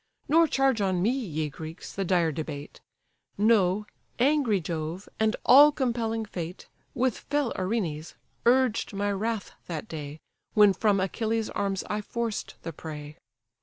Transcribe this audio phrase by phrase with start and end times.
[0.27, 2.81] Nor charge on me, ye Greeks, the dire debate:
[3.37, 3.85] Know,
[4.17, 8.15] angry Jove, and all compelling Fate, With fell Erinnys,
[8.47, 10.19] urged my wrath that day
[10.55, 13.17] When from Achilles' arms I forced the prey.